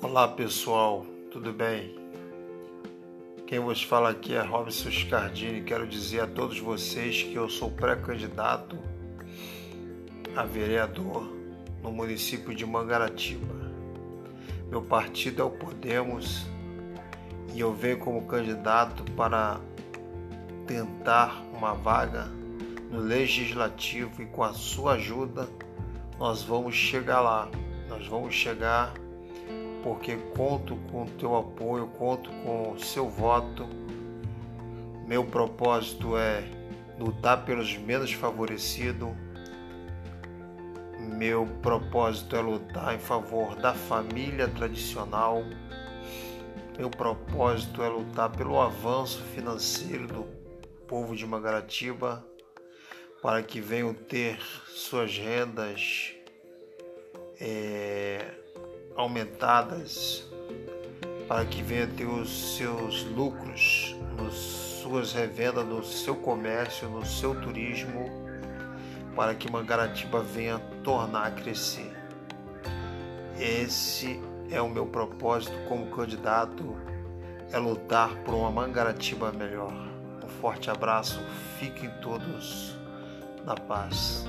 Olá 0.00 0.28
pessoal, 0.28 1.04
tudo 1.28 1.52
bem? 1.52 1.92
Quem 3.48 3.58
vos 3.58 3.82
fala 3.82 4.10
aqui 4.10 4.32
é 4.32 4.40
Robson 4.40 4.92
Scardini. 4.92 5.60
Quero 5.62 5.88
dizer 5.88 6.20
a 6.20 6.26
todos 6.28 6.60
vocês 6.60 7.24
que 7.24 7.34
eu 7.34 7.50
sou 7.50 7.68
pré-candidato 7.68 8.78
a 10.36 10.44
vereador 10.44 11.28
no 11.82 11.90
município 11.90 12.54
de 12.54 12.64
Mangaratiba. 12.64 13.72
Meu 14.70 14.82
partido 14.82 15.42
é 15.42 15.44
o 15.44 15.50
Podemos 15.50 16.46
e 17.52 17.58
eu 17.58 17.74
venho 17.74 17.98
como 17.98 18.24
candidato 18.24 19.02
para 19.14 19.58
tentar 20.64 21.42
uma 21.52 21.74
vaga 21.74 22.26
no 22.88 23.00
legislativo 23.00 24.22
e 24.22 24.26
com 24.26 24.44
a 24.44 24.52
sua 24.52 24.92
ajuda 24.92 25.48
nós 26.20 26.44
vamos 26.44 26.76
chegar 26.76 27.20
lá. 27.20 27.50
Nós 27.88 28.06
vamos 28.06 28.32
chegar 28.32 28.94
porque 29.82 30.16
conto 30.36 30.76
com 30.90 31.06
teu 31.06 31.36
apoio, 31.36 31.86
conto 31.88 32.30
com 32.44 32.78
seu 32.78 33.08
voto. 33.08 33.66
Meu 35.06 35.24
propósito 35.24 36.16
é 36.16 36.44
lutar 36.98 37.44
pelos 37.44 37.76
menos 37.76 38.12
favorecidos. 38.12 39.10
Meu 40.98 41.46
propósito 41.62 42.36
é 42.36 42.40
lutar 42.40 42.94
em 42.94 42.98
favor 42.98 43.56
da 43.56 43.72
família 43.72 44.48
tradicional. 44.48 45.42
Meu 46.76 46.90
propósito 46.90 47.82
é 47.82 47.88
lutar 47.88 48.30
pelo 48.30 48.60
avanço 48.60 49.22
financeiro 49.34 50.06
do 50.06 50.22
povo 50.86 51.16
de 51.16 51.26
Magaratiba, 51.26 52.24
para 53.20 53.42
que 53.42 53.60
venham 53.60 53.92
ter 53.92 54.38
suas 54.68 55.18
rendas 55.18 56.14
é, 57.40 58.17
aumentadas 58.98 60.28
para 61.28 61.44
que 61.44 61.62
venha 61.62 61.86
ter 61.86 62.04
os 62.04 62.56
seus 62.56 63.04
lucros, 63.04 63.96
nas 64.16 64.34
suas 64.34 65.12
revendas, 65.12 65.64
no 65.64 65.84
seu 65.84 66.16
comércio, 66.16 66.88
no 66.88 67.06
seu 67.06 67.40
turismo, 67.40 68.10
para 69.14 69.36
que 69.36 69.50
Mangaratiba 69.50 70.20
venha 70.20 70.58
tornar 70.82 71.28
a 71.28 71.30
crescer. 71.30 71.96
Esse 73.38 74.20
é 74.50 74.60
o 74.60 74.68
meu 74.68 74.86
propósito 74.86 75.56
como 75.68 75.86
candidato, 75.94 76.76
é 77.52 77.58
lutar 77.58 78.16
por 78.24 78.34
uma 78.34 78.50
Mangaratiba 78.50 79.30
melhor. 79.30 79.72
Um 80.24 80.28
forte 80.40 80.70
abraço, 80.70 81.20
fiquem 81.60 81.88
todos 82.00 82.76
na 83.44 83.54
paz. 83.54 84.24